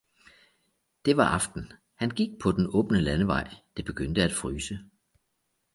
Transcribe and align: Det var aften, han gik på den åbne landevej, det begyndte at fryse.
Det 1.05 1.17
var 1.17 1.25
aften, 1.25 1.71
han 1.95 2.09
gik 2.09 2.29
på 2.41 2.51
den 2.51 2.67
åbne 2.73 3.01
landevej, 3.01 3.55
det 3.77 3.85
begyndte 3.85 4.23
at 4.23 4.31
fryse. 4.33 4.79